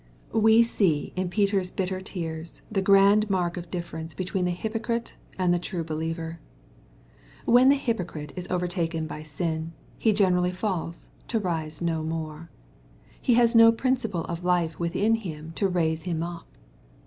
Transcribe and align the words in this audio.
878 0.29 0.29
EXPOSITORY 0.29 0.63
THOUGHTS. 0.63 0.71
We 0.73 0.85
see 0.87 1.13
in 1.15 1.29
looter's 1.61 1.71
bitter 1.75 2.01
tears, 2.01 2.61
the 2.71 2.81
grand 2.81 3.29
mark 3.29 3.55
of 3.55 3.69
difference 3.69 4.15
between 4.15 4.45
the 4.45 4.49
hypocrite 4.49 5.13
and 5.37 5.53
the 5.53 5.59
true 5.59 5.83
believer. 5.83 6.39
When 7.45 7.69
the 7.69 7.75
hypocrite 7.75 8.33
is 8.35 8.47
overtaken 8.49 9.05
by 9.05 9.21
sin, 9.21 9.73
he 9.99 10.11
generally 10.11 10.53
falls 10.53 11.11
to 11.27 11.37
rise 11.39 11.83
no 11.83 12.01
more. 12.01 12.49
He 13.21 13.35
has 13.35 13.53
no 13.53 13.71
principle 13.71 14.25
of 14.25 14.43
life 14.43 14.79
within 14.79 15.13
him 15.13 15.51
to 15.53 15.67
raise 15.69 16.01
him 16.01 16.23
up. 16.23 16.47